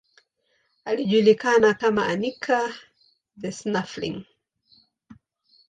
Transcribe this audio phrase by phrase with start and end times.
[0.85, 2.73] Alijulikana kama Anica
[3.37, 4.25] the Snuffling.